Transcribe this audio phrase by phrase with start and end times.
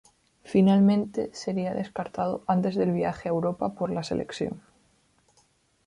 [0.53, 4.63] Finalmente seria descartado antes del viaje a Europa por la selección.